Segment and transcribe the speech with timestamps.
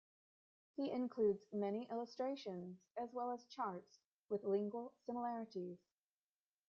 [0.77, 5.77] He includes many illustrations as well as charts with lingual similarities.